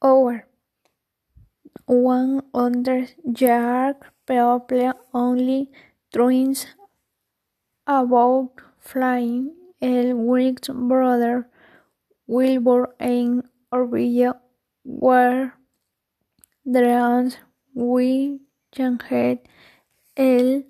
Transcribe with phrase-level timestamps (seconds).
[0.00, 0.46] Over
[1.86, 3.94] one hundred years
[4.26, 5.70] people only
[6.12, 6.66] dreamed
[7.86, 9.54] about flying.
[9.80, 11.44] El Wright Brothers,
[12.26, 14.34] Wilbur and Orville
[14.84, 15.52] were
[16.64, 17.38] dreams
[17.74, 18.40] we
[18.72, 19.38] changed.
[20.16, 20.62] El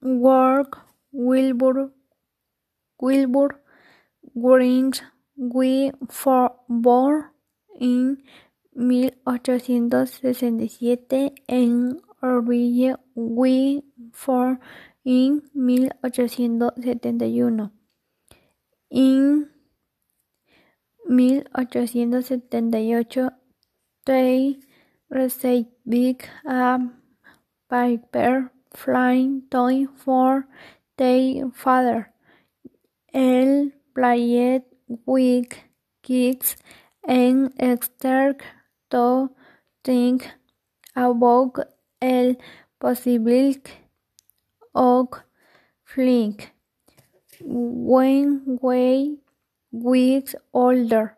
[0.00, 0.78] work
[1.12, 1.90] Wilbur
[3.00, 3.60] Wilbur
[4.34, 5.02] Wright
[5.36, 7.30] we for born
[7.78, 8.22] in
[8.72, 12.96] mil ochocientos sesenta y siete en Orville
[17.42, 17.72] uno.
[18.90, 19.50] En
[21.04, 23.30] mil ochocientos setenta y ocho
[24.04, 24.58] they
[25.08, 25.68] received
[26.46, 26.78] a
[27.68, 30.46] paper flying toy for
[30.96, 32.12] their father.
[33.12, 34.64] Él played
[35.06, 35.48] with
[36.02, 36.56] kids
[37.06, 37.52] and
[37.82, 38.42] started
[38.90, 39.30] to
[39.84, 40.30] think
[40.96, 41.58] about
[42.00, 42.36] el
[42.80, 43.72] possibility
[44.74, 45.08] of.
[47.40, 49.18] When we
[49.70, 51.16] was older,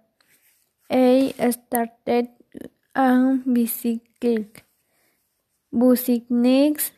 [0.90, 2.28] I started
[2.94, 4.44] on bicycle.
[5.72, 6.92] Business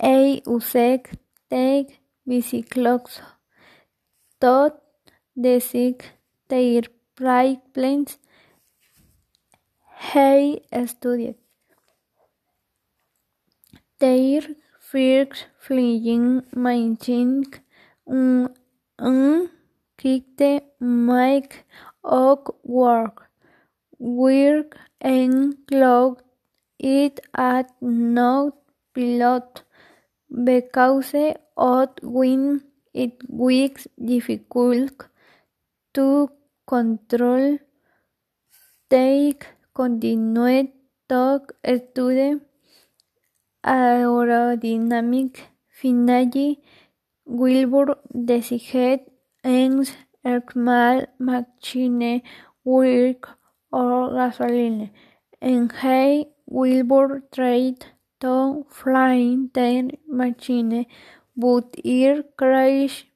[0.00, 1.08] I used
[1.50, 3.20] take bicycles
[4.40, 4.74] to
[5.40, 6.88] decide
[7.18, 8.18] plans.
[10.12, 11.34] He studied
[13.98, 14.42] their
[14.78, 17.44] first flying machine
[18.06, 19.50] and
[19.98, 21.64] kicked make
[22.04, 23.28] of work.
[23.98, 26.22] Work and clocked
[26.78, 28.54] it at no
[28.94, 29.62] pilot
[30.44, 31.14] because
[31.56, 32.62] of when
[32.94, 35.08] it was difficult
[35.94, 36.30] to
[36.72, 37.58] control.
[38.90, 39.34] They
[39.74, 40.68] continued
[41.08, 42.40] to study
[43.64, 45.40] aerodynamics.
[45.80, 46.60] Finally,
[47.24, 47.96] Wilbur
[48.30, 49.00] decided
[49.44, 49.84] on
[50.50, 52.22] small machine
[52.64, 53.28] work
[53.72, 54.90] or gasoline,
[55.40, 57.84] he Wilbur tried
[58.20, 60.86] to fly the machine,
[61.36, 63.06] but it crashed.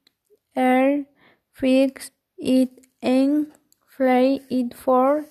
[0.55, 1.05] He
[1.53, 3.53] fixed it and
[3.87, 5.27] flew it for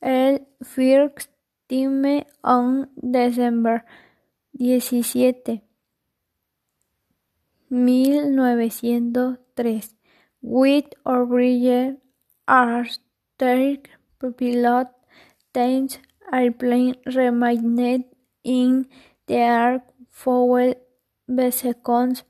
[0.00, 1.28] the first
[1.68, 3.84] time on December
[4.58, 5.62] diecisiete,
[7.68, 9.94] mil novecientos tres,
[10.40, 11.98] with O'Brien
[12.46, 12.98] as
[13.38, 13.78] their
[14.20, 14.88] pilot.
[15.52, 15.98] The
[16.32, 18.04] airplane remained
[18.44, 18.86] in
[19.26, 20.74] the air for
[21.50, 22.24] seconds.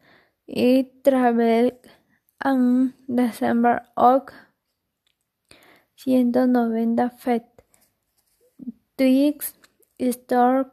[0.46, 1.72] It traveled
[2.44, 4.28] on December of
[5.96, 7.42] ciento noventa feet.
[8.96, 9.54] This
[9.98, 10.68] historic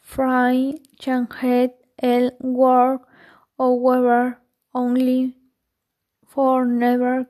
[0.00, 3.00] flight changed the world,
[3.58, 4.38] however,
[4.74, 5.36] only
[6.26, 7.26] for never.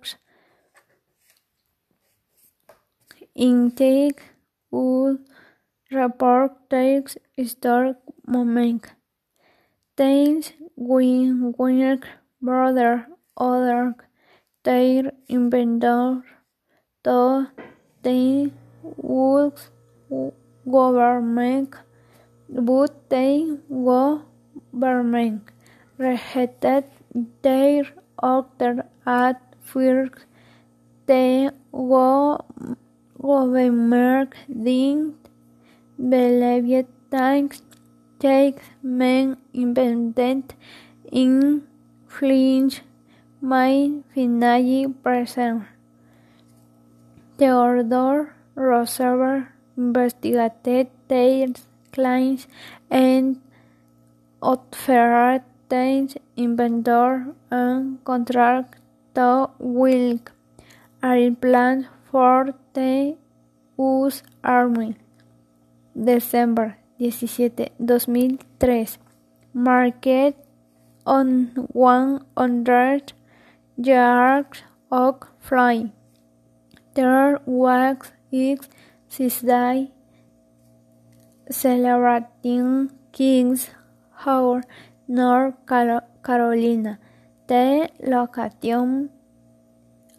[3.34, 4.22] Intake
[4.70, 5.18] would
[5.90, 7.96] report this historic
[8.26, 8.92] moment.
[9.96, 12.04] Things when Wright
[12.40, 13.02] brothers
[13.36, 13.94] ordered
[14.62, 16.22] their inventor
[17.04, 18.50] the
[19.02, 19.70] US
[20.66, 21.74] government,
[22.48, 25.42] but the government
[25.98, 26.84] rejected
[27.42, 27.84] their
[28.22, 30.24] order at first.
[31.06, 31.52] The
[33.20, 35.28] government didn't
[35.98, 37.60] believe that
[38.20, 40.54] the men invented
[41.12, 41.62] in
[42.08, 42.72] flying
[43.42, 45.73] might finally present.
[47.36, 49.46] Theodore Roosevelt
[49.76, 51.48] investigated their
[51.92, 52.46] claims
[52.88, 53.40] and
[54.40, 58.78] offered the inventor a contract
[59.16, 60.30] to build
[61.02, 63.16] airplanes for the
[63.78, 64.94] US Army.
[65.94, 68.98] December diecisiete, dos mil tres.
[69.52, 70.36] Marked
[71.06, 73.12] on one hundred
[73.76, 75.90] yards of flying.
[76.94, 77.96] There was
[78.30, 78.68] six
[79.10, 79.90] Tuesday
[81.50, 83.70] celebrating Kings
[84.22, 84.64] Howard,
[85.08, 87.00] North Carolina.
[87.48, 89.10] The location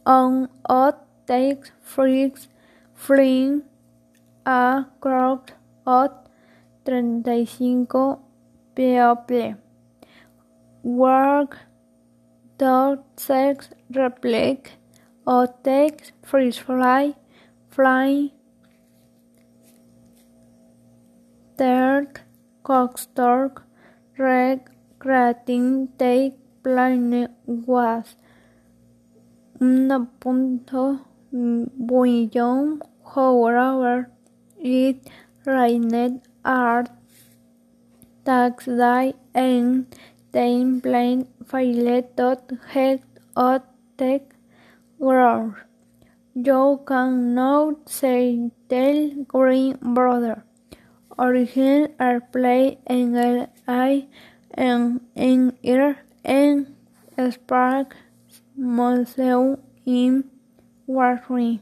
[0.05, 2.49] on earth takes freaks
[2.93, 3.63] flying
[4.45, 5.53] a crowd
[5.87, 6.11] of
[6.83, 8.19] treinta y cinco
[8.75, 9.55] people.
[10.83, 11.57] Work
[12.57, 14.75] dog sex replic
[15.25, 17.15] or take freeze, fly,
[17.69, 18.31] flying,
[21.57, 22.21] dark,
[24.17, 24.61] red,
[24.99, 26.33] regretting, take
[26.63, 28.15] plane, was
[29.61, 30.99] un punto
[31.31, 32.81] beyond,
[33.13, 34.09] however,
[34.59, 35.07] it
[35.45, 36.89] rained art
[38.25, 39.85] tax day and
[40.31, 43.01] then plane failed dot, head
[43.37, 43.61] or
[43.97, 44.34] take
[44.99, 45.55] grow.
[46.33, 50.43] You can now say Tell Green Brother.
[51.17, 54.07] Origin are played in L I
[54.53, 56.75] and in ear and
[57.31, 57.95] Spark
[58.57, 60.29] Museum in
[60.85, 61.61] Warren.